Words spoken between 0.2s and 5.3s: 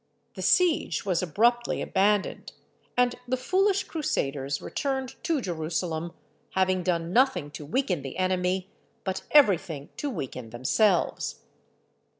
The siege was abruptly abandoned, and the foolish Crusaders returned